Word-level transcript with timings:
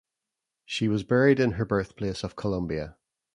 She 0.65 0.87
was 0.87 1.03
buried 1.03 1.39
in 1.39 1.51
her 1.51 1.63
birthplace 1.65 2.23
of 2.23 2.35
Columbia. 2.35 2.97